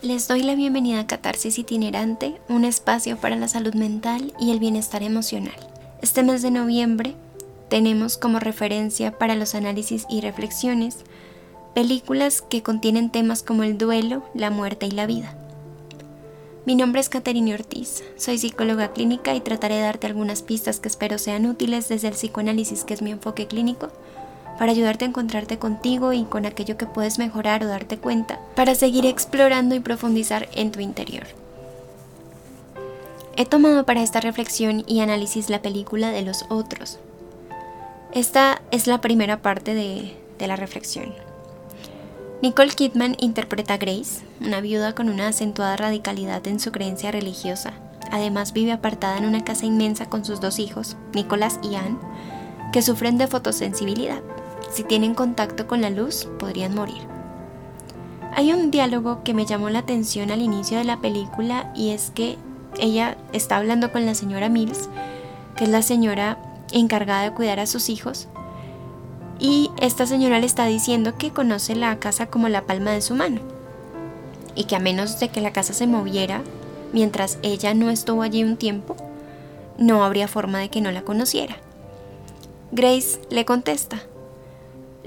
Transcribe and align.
Les 0.00 0.28
doy 0.28 0.42
la 0.44 0.54
bienvenida 0.54 1.00
a 1.00 1.06
Catarsis 1.08 1.58
Itinerante, 1.58 2.40
un 2.48 2.64
espacio 2.64 3.16
para 3.16 3.34
la 3.34 3.48
salud 3.48 3.74
mental 3.74 4.32
y 4.38 4.52
el 4.52 4.60
bienestar 4.60 5.02
emocional. 5.02 5.56
Este 6.00 6.22
mes 6.22 6.40
de 6.40 6.52
noviembre 6.52 7.16
tenemos 7.68 8.16
como 8.16 8.38
referencia 8.38 9.18
para 9.18 9.34
los 9.34 9.56
análisis 9.56 10.06
y 10.08 10.20
reflexiones 10.20 10.98
películas 11.74 12.42
que 12.42 12.62
contienen 12.62 13.10
temas 13.10 13.42
como 13.42 13.64
el 13.64 13.76
duelo, 13.76 14.22
la 14.34 14.50
muerte 14.50 14.86
y 14.86 14.92
la 14.92 15.06
vida. 15.06 15.36
Mi 16.64 16.76
nombre 16.76 17.00
es 17.00 17.08
Caterine 17.08 17.54
Ortiz, 17.54 18.04
soy 18.16 18.38
psicóloga 18.38 18.92
clínica 18.92 19.34
y 19.34 19.40
trataré 19.40 19.74
de 19.74 19.82
darte 19.82 20.06
algunas 20.06 20.42
pistas 20.42 20.78
que 20.78 20.86
espero 20.86 21.18
sean 21.18 21.44
útiles 21.46 21.88
desde 21.88 22.06
el 22.06 22.14
psicoanálisis 22.14 22.84
que 22.84 22.94
es 22.94 23.02
mi 23.02 23.10
enfoque 23.10 23.48
clínico 23.48 23.88
para 24.58 24.72
ayudarte 24.72 25.04
a 25.04 25.08
encontrarte 25.08 25.58
contigo 25.58 26.12
y 26.12 26.24
con 26.24 26.44
aquello 26.44 26.76
que 26.76 26.86
puedes 26.86 27.18
mejorar 27.18 27.62
o 27.62 27.68
darte 27.68 27.98
cuenta, 27.98 28.40
para 28.56 28.74
seguir 28.74 29.06
explorando 29.06 29.74
y 29.74 29.80
profundizar 29.80 30.48
en 30.54 30.72
tu 30.72 30.80
interior. 30.80 31.26
He 33.36 33.46
tomado 33.46 33.86
para 33.86 34.02
esta 34.02 34.20
reflexión 34.20 34.82
y 34.88 34.98
análisis 34.98 35.48
la 35.48 35.62
película 35.62 36.10
de 36.10 36.22
los 36.22 36.44
otros. 36.48 36.98
Esta 38.12 38.62
es 38.72 38.88
la 38.88 39.00
primera 39.00 39.42
parte 39.42 39.74
de, 39.74 40.16
la 40.44 40.56
reflexión. 40.56 41.14
Nicole 42.42 42.70
Kidman 42.70 43.16
interpreta 43.20 43.74
a 43.74 43.76
Grace, 43.76 44.22
una 44.40 44.60
viuda 44.60 44.94
con 44.94 45.08
una 45.08 45.28
acentuada 45.28 45.76
radicalidad 45.76 46.44
en 46.48 46.58
su 46.58 46.72
creencia 46.72 47.12
religiosa. 47.12 47.74
Además 48.10 48.52
vive 48.52 48.72
apartada 48.72 49.18
en 49.18 49.24
una 49.24 49.44
casa 49.44 49.66
inmensa 49.66 50.06
con 50.06 50.24
sus 50.24 50.40
dos 50.40 50.58
hijos, 50.58 50.96
Nicholas 51.14 51.60
y 51.62 51.76
Anne, 51.76 51.98
que 52.72 52.82
sufren 52.82 53.18
de 53.18 53.28
fotosensibilidad. 53.28 54.22
Si 54.70 54.84
tienen 54.84 55.14
contacto 55.14 55.66
con 55.66 55.80
la 55.80 55.90
luz, 55.90 56.28
podrían 56.38 56.74
morir. 56.74 57.02
Hay 58.34 58.52
un 58.52 58.70
diálogo 58.70 59.22
que 59.24 59.34
me 59.34 59.46
llamó 59.46 59.70
la 59.70 59.80
atención 59.80 60.30
al 60.30 60.42
inicio 60.42 60.78
de 60.78 60.84
la 60.84 61.00
película 61.00 61.72
y 61.74 61.90
es 61.90 62.10
que 62.10 62.36
ella 62.78 63.16
está 63.32 63.56
hablando 63.56 63.90
con 63.90 64.06
la 64.06 64.14
señora 64.14 64.48
Mills, 64.48 64.88
que 65.56 65.64
es 65.64 65.70
la 65.70 65.82
señora 65.82 66.38
encargada 66.70 67.22
de 67.22 67.32
cuidar 67.32 67.60
a 67.60 67.66
sus 67.66 67.88
hijos, 67.88 68.28
y 69.40 69.70
esta 69.80 70.06
señora 70.06 70.40
le 70.40 70.46
está 70.46 70.66
diciendo 70.66 71.16
que 71.16 71.30
conoce 71.30 71.74
la 71.74 71.98
casa 71.98 72.26
como 72.26 72.48
la 72.48 72.62
palma 72.62 72.90
de 72.90 73.00
su 73.00 73.14
mano 73.14 73.40
y 74.54 74.64
que 74.64 74.74
a 74.74 74.80
menos 74.80 75.20
de 75.20 75.28
que 75.28 75.40
la 75.40 75.52
casa 75.52 75.72
se 75.72 75.86
moviera 75.86 76.42
mientras 76.92 77.38
ella 77.42 77.74
no 77.74 77.90
estuvo 77.90 78.22
allí 78.22 78.42
un 78.42 78.56
tiempo, 78.56 78.96
no 79.78 80.04
habría 80.04 80.26
forma 80.26 80.58
de 80.58 80.68
que 80.68 80.80
no 80.80 80.90
la 80.90 81.02
conociera. 81.02 81.56
Grace 82.72 83.20
le 83.30 83.44
contesta, 83.44 84.02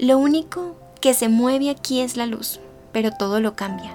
lo 0.02 0.18
único 0.18 0.74
que 1.00 1.14
se 1.14 1.28
mueve 1.28 1.70
aquí 1.70 2.00
es 2.00 2.16
la 2.16 2.26
luz, 2.26 2.58
pero 2.90 3.12
todo 3.12 3.38
lo 3.38 3.54
cambia. 3.54 3.92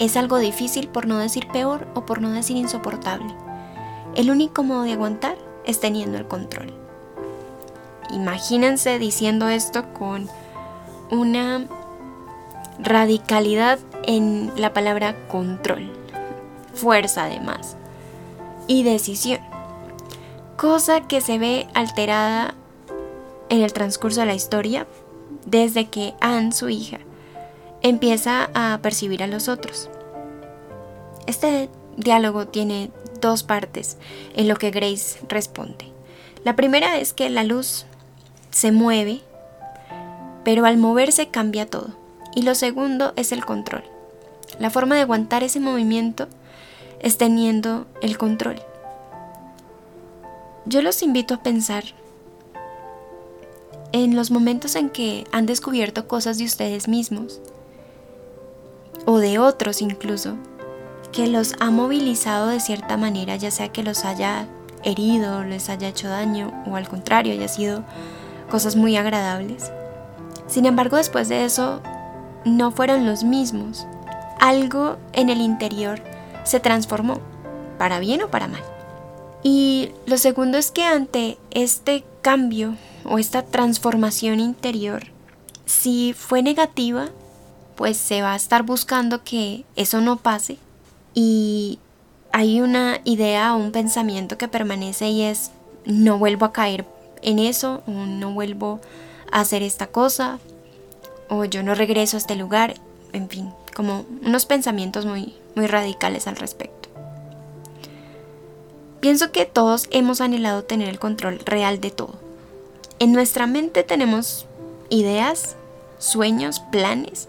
Es 0.00 0.16
algo 0.16 0.38
difícil 0.38 0.88
por 0.88 1.06
no 1.06 1.16
decir 1.18 1.46
peor 1.46 1.86
o 1.94 2.04
por 2.04 2.20
no 2.20 2.32
decir 2.32 2.56
insoportable. 2.56 3.32
El 4.16 4.32
único 4.32 4.64
modo 4.64 4.82
de 4.82 4.94
aguantar 4.94 5.36
es 5.64 5.78
teniendo 5.78 6.18
el 6.18 6.26
control. 6.26 6.74
Imagínense 8.10 8.98
diciendo 8.98 9.46
esto 9.46 9.84
con 9.92 10.28
una 11.12 11.68
radicalidad 12.80 13.78
en 14.08 14.50
la 14.56 14.72
palabra 14.72 15.14
control, 15.28 15.88
fuerza 16.74 17.26
además, 17.26 17.76
y 18.66 18.82
decisión, 18.82 19.38
cosa 20.56 21.02
que 21.02 21.20
se 21.20 21.38
ve 21.38 21.68
alterada 21.74 22.54
en 23.50 23.62
el 23.62 23.72
transcurso 23.72 24.18
de 24.18 24.26
la 24.26 24.34
historia 24.34 24.88
desde 25.46 25.86
que 25.88 26.14
Anne, 26.20 26.52
su 26.52 26.68
hija, 26.68 26.98
empieza 27.82 28.50
a 28.54 28.78
percibir 28.82 29.22
a 29.22 29.26
los 29.26 29.48
otros. 29.48 29.90
Este 31.26 31.68
diálogo 31.96 32.46
tiene 32.46 32.90
dos 33.20 33.42
partes 33.42 33.96
en 34.34 34.48
lo 34.48 34.56
que 34.56 34.70
Grace 34.70 35.20
responde. 35.28 35.86
La 36.44 36.56
primera 36.56 36.98
es 36.98 37.12
que 37.12 37.30
la 37.30 37.44
luz 37.44 37.86
se 38.50 38.72
mueve, 38.72 39.20
pero 40.44 40.66
al 40.66 40.76
moverse 40.76 41.28
cambia 41.28 41.66
todo. 41.66 41.88
Y 42.34 42.42
lo 42.42 42.54
segundo 42.54 43.12
es 43.16 43.32
el 43.32 43.44
control. 43.44 43.84
La 44.58 44.70
forma 44.70 44.94
de 44.94 45.02
aguantar 45.02 45.42
ese 45.42 45.60
movimiento 45.60 46.28
es 47.00 47.16
teniendo 47.16 47.86
el 48.02 48.18
control. 48.18 48.60
Yo 50.66 50.82
los 50.82 51.02
invito 51.02 51.34
a 51.34 51.42
pensar 51.42 51.84
en 53.94 54.16
los 54.16 54.32
momentos 54.32 54.74
en 54.74 54.90
que 54.90 55.24
han 55.30 55.46
descubierto 55.46 56.08
cosas 56.08 56.36
de 56.36 56.44
ustedes 56.44 56.88
mismos 56.88 57.40
o 59.06 59.18
de 59.18 59.38
otros 59.38 59.82
incluso, 59.82 60.34
que 61.12 61.28
los 61.28 61.54
ha 61.60 61.70
movilizado 61.70 62.48
de 62.48 62.58
cierta 62.58 62.96
manera, 62.96 63.36
ya 63.36 63.52
sea 63.52 63.68
que 63.68 63.84
los 63.84 64.04
haya 64.04 64.48
herido, 64.82 65.44
les 65.44 65.68
haya 65.68 65.86
hecho 65.86 66.08
daño 66.08 66.64
o 66.66 66.74
al 66.74 66.88
contrario 66.88 67.34
haya 67.34 67.46
sido 67.46 67.84
cosas 68.50 68.74
muy 68.74 68.96
agradables. 68.96 69.70
Sin 70.48 70.66
embargo, 70.66 70.96
después 70.96 71.28
de 71.28 71.44
eso, 71.44 71.80
no 72.44 72.72
fueron 72.72 73.06
los 73.06 73.22
mismos. 73.22 73.86
Algo 74.40 74.96
en 75.12 75.30
el 75.30 75.40
interior 75.40 76.00
se 76.42 76.58
transformó, 76.58 77.20
para 77.78 78.00
bien 78.00 78.22
o 78.22 78.28
para 78.28 78.48
mal. 78.48 78.62
Y 79.44 79.92
lo 80.06 80.18
segundo 80.18 80.58
es 80.58 80.72
que 80.72 80.82
ante 80.82 81.38
este 81.52 82.02
cambio 82.22 82.74
o 83.04 83.18
esta 83.18 83.42
transformación 83.42 84.40
interior, 84.40 85.04
si 85.66 86.12
fue 86.12 86.42
negativa, 86.42 87.08
pues 87.76 87.96
se 87.96 88.22
va 88.22 88.34
a 88.34 88.36
estar 88.36 88.62
buscando 88.62 89.24
que 89.24 89.64
eso 89.76 90.00
no 90.00 90.16
pase 90.16 90.58
y 91.14 91.78
hay 92.32 92.60
una 92.60 93.00
idea 93.04 93.54
o 93.54 93.58
un 93.58 93.72
pensamiento 93.72 94.38
que 94.38 94.48
permanece 94.48 95.08
y 95.08 95.22
es 95.22 95.50
no 95.84 96.18
vuelvo 96.18 96.46
a 96.46 96.52
caer 96.52 96.86
en 97.22 97.38
eso 97.38 97.82
o 97.86 97.92
no 97.92 98.32
vuelvo 98.32 98.80
a 99.32 99.40
hacer 99.40 99.62
esta 99.62 99.86
cosa 99.86 100.38
o 101.28 101.44
yo 101.44 101.62
no 101.62 101.74
regreso 101.74 102.16
a 102.16 102.18
este 102.18 102.36
lugar, 102.36 102.74
en 103.12 103.28
fin, 103.28 103.50
como 103.74 104.04
unos 104.22 104.46
pensamientos 104.46 105.06
muy 105.06 105.34
muy 105.54 105.66
radicales 105.66 106.26
al 106.26 106.36
respecto. 106.36 106.88
Pienso 109.00 109.30
que 109.32 109.44
todos 109.44 109.86
hemos 109.90 110.20
anhelado 110.20 110.64
tener 110.64 110.88
el 110.88 110.98
control 110.98 111.38
real 111.44 111.80
de 111.80 111.90
todo 111.90 112.23
en 113.04 113.12
nuestra 113.12 113.46
mente 113.46 113.82
tenemos 113.82 114.46
ideas, 114.88 115.56
sueños, 115.98 116.60
planes, 116.60 117.28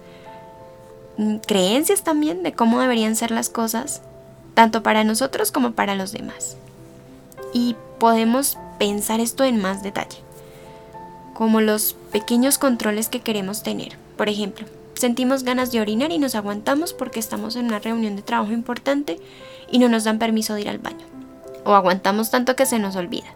mm, 1.17 1.39
creencias 1.45 2.01
también 2.01 2.43
de 2.43 2.53
cómo 2.53 2.79
deberían 2.79 3.17
ser 3.17 3.31
las 3.31 3.49
cosas, 3.49 4.01
tanto 4.53 4.83
para 4.83 5.03
nosotros 5.03 5.51
como 5.51 5.73
para 5.73 5.95
los 5.95 6.13
demás. 6.13 6.55
Y 7.51 7.75
podemos 7.99 8.57
pensar 8.79 9.19
esto 9.19 9.43
en 9.43 9.61
más 9.61 9.83
detalle, 9.83 10.19
como 11.33 11.59
los 11.59 11.97
pequeños 12.09 12.57
controles 12.57 13.09
que 13.09 13.19
queremos 13.19 13.61
tener. 13.61 13.97
Por 14.15 14.29
ejemplo, 14.29 14.65
sentimos 14.93 15.43
ganas 15.43 15.73
de 15.73 15.81
orinar 15.81 16.13
y 16.13 16.19
nos 16.19 16.35
aguantamos 16.35 16.93
porque 16.93 17.19
estamos 17.19 17.57
en 17.57 17.65
una 17.65 17.79
reunión 17.79 18.15
de 18.15 18.21
trabajo 18.21 18.53
importante 18.53 19.19
y 19.69 19.79
no 19.79 19.89
nos 19.89 20.05
dan 20.05 20.19
permiso 20.19 20.53
de 20.53 20.61
ir 20.61 20.69
al 20.69 20.79
baño. 20.79 21.05
O 21.65 21.73
aguantamos 21.73 22.31
tanto 22.31 22.55
que 22.55 22.65
se 22.65 22.79
nos 22.79 22.95
olvida. 22.95 23.27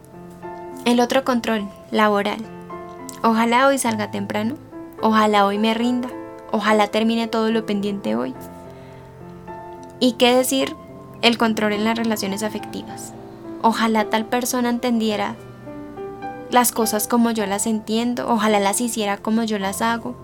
El 0.85 1.01
otro 1.01 1.25
control, 1.25 1.67
laboral. 1.91 2.39
Ojalá 3.21 3.67
hoy 3.67 3.77
salga 3.77 4.11
temprano. 4.11 4.55
Ojalá 5.01 5.45
hoy 5.45 5.57
me 5.57 5.73
rinda. 5.73 6.07
Ojalá 6.51 6.87
termine 6.87 7.27
todo 7.27 7.51
lo 7.51 7.65
pendiente 7.65 8.15
hoy. 8.15 8.33
¿Y 9.99 10.13
qué 10.13 10.33
decir? 10.33 10.75
El 11.21 11.37
control 11.37 11.73
en 11.73 11.83
las 11.83 11.97
relaciones 11.97 12.43
afectivas. 12.43 13.13
Ojalá 13.61 14.05
tal 14.05 14.25
persona 14.25 14.69
entendiera 14.69 15.35
las 16.49 16.71
cosas 16.71 17.09
como 17.09 17.31
yo 17.31 17.45
las 17.45 17.67
entiendo. 17.67 18.27
Ojalá 18.29 18.59
las 18.59 18.79
hiciera 18.79 19.17
como 19.17 19.43
yo 19.43 19.59
las 19.59 19.81
hago. 19.81 20.15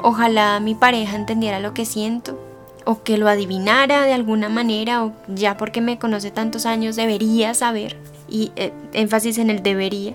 Ojalá 0.00 0.60
mi 0.60 0.76
pareja 0.76 1.16
entendiera 1.16 1.58
lo 1.58 1.74
que 1.74 1.84
siento. 1.84 2.38
O 2.84 3.02
que 3.02 3.18
lo 3.18 3.28
adivinara 3.28 4.04
de 4.04 4.14
alguna 4.14 4.48
manera. 4.48 5.04
O 5.04 5.12
ya 5.26 5.56
porque 5.56 5.80
me 5.80 5.98
conoce 5.98 6.30
tantos 6.30 6.64
años 6.64 6.94
debería 6.94 7.54
saber 7.54 7.96
y 8.28 8.52
eh, 8.56 8.72
énfasis 8.92 9.38
en 9.38 9.50
el 9.50 9.62
debería. 9.62 10.14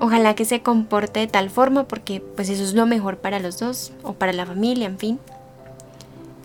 Ojalá 0.00 0.34
que 0.34 0.44
se 0.44 0.62
comporte 0.62 1.20
de 1.20 1.26
tal 1.26 1.50
forma 1.50 1.84
porque 1.84 2.20
pues 2.20 2.48
eso 2.48 2.62
es 2.62 2.74
lo 2.74 2.86
mejor 2.86 3.18
para 3.18 3.40
los 3.40 3.58
dos 3.58 3.92
o 4.02 4.12
para 4.12 4.32
la 4.32 4.46
familia, 4.46 4.86
en 4.86 4.98
fin. 4.98 5.18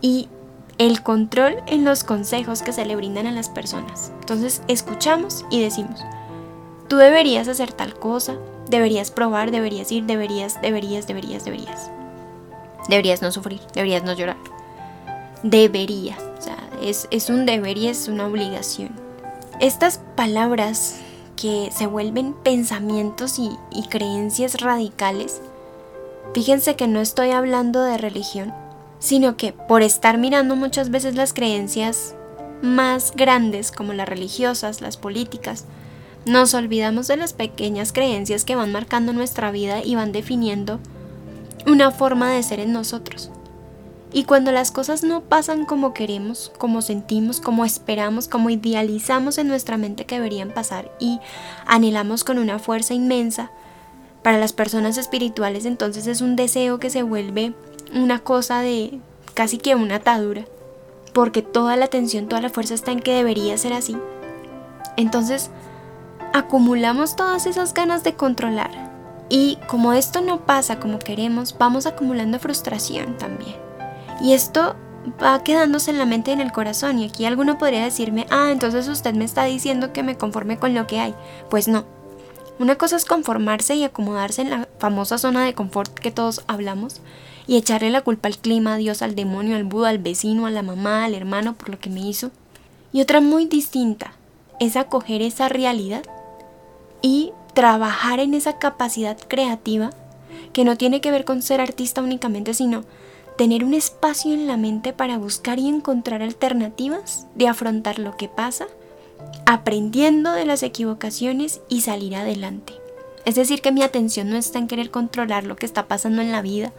Y 0.02 0.28
el 0.78 1.04
control 1.04 1.58
en 1.68 1.86
los 1.86 2.04
consejos 2.04 2.64
que 2.64 2.74
se 2.74 2.86
le 2.86 2.96
brindan 2.96 3.28
a 3.28 3.32
las 3.32 3.50
personas. 3.50 4.12
Entonces 4.22 4.64
escuchamos 4.68 5.46
y 5.52 5.62
decimos, 5.62 6.00
tú 6.88 6.98
deberías 6.98 7.48
hacer 7.48 7.72
tal 7.72 7.94
cosa, 7.94 8.38
deberías 8.70 9.12
probar, 9.12 9.52
deberías 9.52 9.92
ir, 9.92 10.06
deberías, 10.06 10.60
deberías, 10.62 11.08
deberías, 11.08 11.46
deberías. 11.46 11.92
Deberías 12.90 13.22
no 13.22 13.32
sufrir, 13.32 13.62
deberías 13.74 14.04
no 14.04 14.14
llorar. 14.14 14.38
Debería, 15.44 16.18
o 16.38 16.42
sea, 16.42 16.58
es, 16.82 17.08
es 17.12 17.30
un 17.30 17.46
deber 17.46 17.78
y 17.78 17.88
es 17.88 18.08
una 18.08 18.26
obligación. 18.26 19.03
Estas 19.64 20.02
palabras 20.18 20.98
que 21.38 21.70
se 21.74 21.88
vuelven 21.88 22.34
pensamientos 22.34 23.40
y, 23.40 23.88
creencias 23.88 24.60
radicales, 24.60 25.40
fíjense 26.34 26.76
que 26.76 26.90
no 26.90 27.00
estoy 27.00 27.30
hablando 27.30 27.82
de 27.82 27.98
religión, 27.98 28.54
sino 29.00 29.38
que 29.38 29.54
por 29.54 29.82
estar 29.82 30.18
mirando 30.18 30.58
muchas 30.58 30.90
veces 30.90 31.16
las 31.16 31.32
creencias 31.32 32.14
más 32.62 33.14
grandes 33.16 33.72
como 33.72 33.94
las 33.94 34.10
religiosas, 34.10 34.82
las 34.82 34.98
políticas, 34.98 35.64
nos 36.26 36.54
olvidamos 36.56 37.08
de 37.08 37.16
las 37.16 37.32
pequeñas 37.32 37.94
creencias 37.94 38.44
que 38.44 38.58
van 38.58 38.74
marcando 38.74 39.14
nuestra 39.14 39.50
vida 39.52 39.82
y 39.82 39.96
van 39.96 40.12
definiendo 40.12 40.82
una 41.66 41.90
forma 41.92 42.30
de 42.32 42.44
ser 42.44 42.60
en 42.60 42.74
nosotros. 42.74 43.32
Y 44.14 44.26
cuando 44.26 44.52
las 44.52 44.72
cosas 44.72 45.04
no 45.04 45.22
pasan 45.22 45.66
como 45.66 45.94
queremos, 45.94 46.52
como 46.60 46.84
sentimos, 46.84 47.42
como 47.42 47.66
esperamos, 47.66 48.28
como 48.28 48.52
idealizamos 48.52 49.40
en 49.40 49.48
nuestra 49.48 49.78
mente 49.78 50.06
que 50.06 50.16
deberían 50.16 50.52
pasar 50.52 50.92
y 51.00 51.20
anhelamos 51.66 52.24
con 52.24 52.38
una 52.38 52.60
fuerza 52.60 52.94
inmensa, 52.94 53.50
para 54.22 54.38
las 54.38 54.54
personas 54.54 54.98
espirituales 54.98 55.66
entonces 55.66 56.08
es 56.08 56.22
un 56.22 56.36
deseo 56.36 56.80
que 56.80 56.90
se 56.90 57.04
vuelve 57.04 57.54
una 57.94 58.20
cosa 58.20 58.62
de 58.62 59.00
casi 59.34 59.58
que 59.58 59.76
una 59.76 59.96
atadura, 59.96 60.46
porque 61.12 61.42
toda 61.42 61.76
la 61.76 61.86
atención, 61.86 62.28
toda 62.28 62.42
la 62.42 62.50
fuerza 62.50 62.76
está 62.76 62.92
en 62.92 63.00
que 63.00 63.14
debería 63.14 63.58
ser 63.58 63.74
así. 63.74 63.98
Entonces, 64.96 65.50
acumulamos 66.34 67.16
todas 67.16 67.46
esas 67.46 67.74
ganas 67.74 68.04
de 68.04 68.14
controlar. 68.14 68.72
Y 69.30 69.58
como 69.68 69.94
esto 69.94 70.22
no 70.22 70.46
pasa 70.46 70.80
como 70.80 71.00
queremos, 71.00 71.56
vamos 71.58 71.86
acumulando 71.86 72.40
frustración 72.40 73.18
también. 73.18 73.63
Y 74.22 74.34
esto 74.34 74.76
va 75.22 75.44
quedándose 75.44 75.92
en 75.92 75.98
la 75.98 76.06
mente 76.06 76.32
y 76.32 76.34
en 76.34 76.42
el 76.42 76.52
corazón. 76.52 77.00
Y 77.00 77.06
aquí 77.06 77.26
alguno 77.26 77.58
podría 77.58 77.84
decirme, 77.84 78.26
ah, 78.30 78.50
entonces 78.52 78.88
usted 78.88 79.14
me 79.14 79.26
está 79.26 79.44
diciendo 79.46 79.94
que 79.94 80.04
me 80.04 80.18
conforme 80.18 80.58
con 80.58 80.74
lo 80.74 80.88
que 80.88 81.00
hay. 81.00 81.14
Pues 81.50 81.68
no. 81.68 81.86
Una 82.60 82.76
cosa 82.76 82.96
es 82.96 83.06
conformarse 83.06 83.76
y 83.76 83.84
acomodarse 83.84 84.42
en 84.42 84.52
la 84.52 84.68
famosa 84.78 85.18
zona 85.18 85.44
de 85.44 85.54
confort 85.54 85.94
que 85.94 86.12
todos 86.12 86.44
hablamos 86.48 87.02
y 87.48 87.58
echarle 87.58 87.90
la 87.90 88.02
culpa 88.02 88.28
al 88.28 88.38
clima, 88.38 88.76
a 88.76 88.78
Dios, 88.78 89.02
al 89.02 89.16
demonio, 89.16 89.56
al 89.56 89.64
Buda, 89.64 89.90
al 89.90 89.98
vecino, 89.98 90.46
a 90.46 90.52
la 90.52 90.62
mamá, 90.62 91.04
al 91.04 91.16
hermano 91.16 91.56
por 91.56 91.70
lo 91.70 91.80
que 91.80 91.90
me 91.90 92.02
hizo. 92.02 92.32
Y 92.92 93.02
otra 93.02 93.22
muy 93.22 93.46
distinta 93.46 94.14
es 94.60 94.78
acoger 94.78 95.22
esa 95.22 95.50
realidad 95.50 96.04
y 97.02 97.34
trabajar 97.54 98.20
en 98.20 98.34
esa 98.34 98.60
capacidad 98.60 99.18
creativa 99.28 99.90
que 100.54 100.64
no 100.64 100.78
tiene 100.78 101.02
que 101.02 101.12
ver 101.12 101.26
con 101.26 101.42
ser 101.42 101.60
artista 101.60 102.02
únicamente, 102.02 102.54
sino 102.54 102.84
tener 103.38 103.64
un 103.64 103.74
espacio 103.74 104.34
en 104.34 104.48
la 104.48 104.58
mente 104.58 104.94
para 104.94 105.18
buscar 105.18 105.60
y 105.60 105.68
encontrar 105.68 106.22
alternativas 106.22 107.28
de 107.36 107.48
afrontar 107.48 108.00
lo 108.00 108.16
que 108.16 108.30
pasa, 108.30 108.68
aprendiendo 109.46 110.32
de 110.32 110.46
las 110.46 110.64
equivocaciones 110.64 111.62
y 111.70 111.82
salir 111.82 112.16
adelante. 112.16 112.74
Es 113.26 113.36
decir, 113.36 113.62
que 113.62 113.72
mi 113.72 113.84
atención 113.84 114.30
no 114.30 114.38
está 114.38 114.60
en 114.60 114.68
querer 114.68 114.92
controlar 114.92 115.46
lo 115.46 115.56
que 115.56 115.66
está 115.66 115.88
pasando 115.88 116.22
en 116.22 116.32
la 116.32 116.42
vida. 116.42 116.72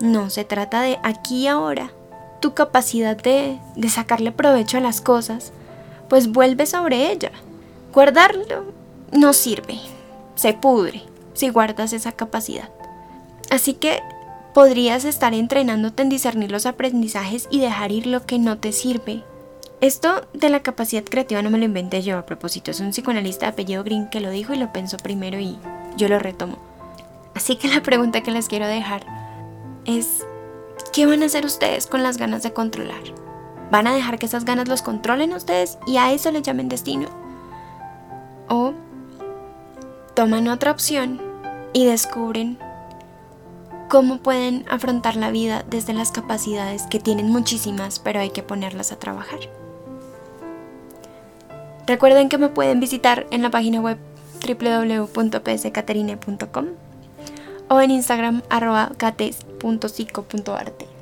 No, 0.00 0.30
se 0.30 0.44
trata 0.44 0.82
de 0.82 0.98
aquí 1.02 1.44
y 1.44 1.46
ahora. 1.46 1.90
Tu 2.40 2.52
capacidad 2.52 3.16
de, 3.16 3.58
de 3.74 3.88
sacarle 3.88 4.30
provecho 4.30 4.76
a 4.76 4.82
las 4.82 5.00
cosas, 5.00 5.52
pues 6.08 6.30
vuelve 6.30 6.66
sobre 6.66 7.10
ella. 7.10 7.32
Guardarlo 7.92 8.72
no 9.10 9.32
sirve, 9.32 9.78
se 10.34 10.52
pudre 10.52 11.02
si 11.32 11.48
guardas 11.48 11.92
esa 11.92 12.12
capacidad. 12.12 12.68
Así 13.50 13.74
que 13.74 14.02
podrías 14.56 15.04
estar 15.04 15.34
entrenándote 15.34 16.02
en 16.02 16.08
discernir 16.08 16.50
los 16.50 16.64
aprendizajes 16.64 17.46
y 17.50 17.60
dejar 17.60 17.92
ir 17.92 18.06
lo 18.06 18.24
que 18.24 18.38
no 18.38 18.56
te 18.56 18.72
sirve. 18.72 19.22
Esto 19.82 20.26
de 20.32 20.48
la 20.48 20.60
capacidad 20.60 21.04
creativa 21.04 21.42
no 21.42 21.50
me 21.50 21.58
lo 21.58 21.66
inventé 21.66 22.00
yo 22.00 22.16
a 22.16 22.24
propósito, 22.24 22.70
es 22.70 22.80
un 22.80 22.88
psicoanalista 22.88 23.44
de 23.44 23.52
apellido 23.52 23.84
Green 23.84 24.08
que 24.08 24.20
lo 24.20 24.30
dijo 24.30 24.54
y 24.54 24.56
lo 24.56 24.72
pensó 24.72 24.96
primero 24.96 25.38
y 25.38 25.58
yo 25.98 26.08
lo 26.08 26.18
retomo. 26.18 26.56
Así 27.34 27.56
que 27.56 27.68
la 27.68 27.82
pregunta 27.82 28.22
que 28.22 28.30
les 28.30 28.48
quiero 28.48 28.66
dejar 28.66 29.04
es, 29.84 30.24
¿qué 30.90 31.04
van 31.04 31.22
a 31.22 31.26
hacer 31.26 31.44
ustedes 31.44 31.86
con 31.86 32.02
las 32.02 32.16
ganas 32.16 32.42
de 32.42 32.54
controlar? 32.54 33.02
¿Van 33.70 33.86
a 33.86 33.94
dejar 33.94 34.18
que 34.18 34.24
esas 34.24 34.46
ganas 34.46 34.68
los 34.68 34.80
controlen 34.80 35.34
ustedes 35.34 35.76
y 35.86 35.98
a 35.98 36.12
eso 36.12 36.30
le 36.30 36.40
llamen 36.40 36.70
destino? 36.70 37.10
¿O 38.48 38.72
toman 40.14 40.48
otra 40.48 40.70
opción 40.70 41.20
y 41.74 41.84
descubren 41.84 42.56
cómo 43.88 44.18
pueden 44.18 44.64
afrontar 44.68 45.16
la 45.16 45.30
vida 45.30 45.64
desde 45.68 45.92
las 45.92 46.12
capacidades 46.12 46.84
que 46.84 47.00
tienen 47.00 47.30
muchísimas, 47.30 47.98
pero 47.98 48.20
hay 48.20 48.30
que 48.30 48.42
ponerlas 48.42 48.92
a 48.92 48.98
trabajar. 48.98 49.40
Recuerden 51.86 52.28
que 52.28 52.38
me 52.38 52.48
pueden 52.48 52.80
visitar 52.80 53.26
en 53.30 53.42
la 53.42 53.50
página 53.50 53.80
web 53.80 53.98
www.pscaterine.com 54.46 56.66
o 57.68 57.80
en 57.80 57.90
Instagram 57.90 58.42
arroba 58.48 58.92
cates.psico.arte. 58.96 60.95